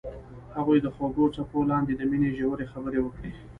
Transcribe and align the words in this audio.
هغوی 0.55 0.77
د 0.81 0.87
خوږ 0.95 1.13
څپو 1.35 1.59
لاندې 1.71 1.93
د 1.95 2.01
مینې 2.09 2.29
ژورې 2.39 2.65
خبرې 2.73 2.99
وکړې. 3.01 3.31